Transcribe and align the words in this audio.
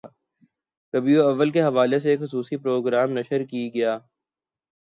ربیع 0.93 1.19
الاوّل 1.19 1.49
کے 1.51 1.61
حوالے 1.61 1.99
سے 1.99 2.09
ایک 2.09 2.19
خصوصی 2.21 2.57
پروگرام 2.57 3.11
نشر 3.17 3.43
کی 3.43 3.69
گیا 3.73 3.97